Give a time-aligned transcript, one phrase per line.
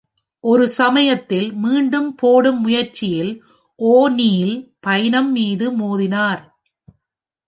[0.43, 3.31] ஒரு சமயத்தில், மீண்டும் போடும் முயற்சியில்
[3.79, 4.55] ஓ'நீல்
[4.87, 6.41] பைனம் மீது மோதினார்.